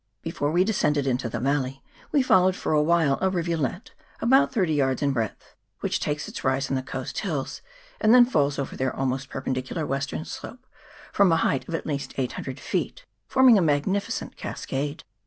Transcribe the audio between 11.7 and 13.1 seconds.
at least eight hundred feet,